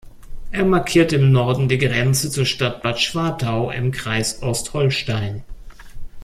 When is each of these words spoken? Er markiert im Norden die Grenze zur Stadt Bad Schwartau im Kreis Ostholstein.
Er 0.49 0.65
markiert 0.65 1.13
im 1.13 1.31
Norden 1.31 1.69
die 1.69 1.77
Grenze 1.77 2.31
zur 2.31 2.47
Stadt 2.47 2.81
Bad 2.81 2.99
Schwartau 2.99 3.69
im 3.69 3.91
Kreis 3.91 4.41
Ostholstein. 4.41 5.43